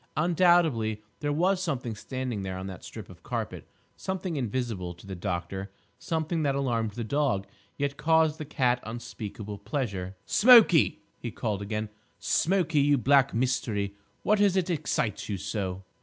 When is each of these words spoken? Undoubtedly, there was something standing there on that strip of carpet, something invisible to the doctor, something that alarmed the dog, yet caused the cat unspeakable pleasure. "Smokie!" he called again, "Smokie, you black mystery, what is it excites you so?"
Undoubtedly, 0.17 1.03
there 1.19 1.31
was 1.31 1.61
something 1.61 1.93
standing 1.93 2.41
there 2.41 2.57
on 2.57 2.65
that 2.65 2.83
strip 2.83 3.07
of 3.07 3.21
carpet, 3.21 3.67
something 3.95 4.35
invisible 4.35 4.95
to 4.95 5.05
the 5.05 5.13
doctor, 5.13 5.71
something 5.99 6.41
that 6.41 6.55
alarmed 6.55 6.93
the 6.93 7.03
dog, 7.03 7.45
yet 7.77 7.97
caused 7.97 8.39
the 8.39 8.43
cat 8.43 8.79
unspeakable 8.81 9.59
pleasure. 9.59 10.15
"Smokie!" 10.25 11.01
he 11.19 11.29
called 11.29 11.61
again, 11.61 11.87
"Smokie, 12.19 12.81
you 12.83 12.97
black 12.97 13.31
mystery, 13.35 13.93
what 14.23 14.41
is 14.41 14.57
it 14.57 14.71
excites 14.71 15.29
you 15.29 15.37
so?" 15.37 15.83